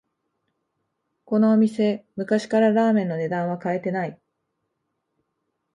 [1.25, 4.19] このお店、昔からラーメンの値段は変えてない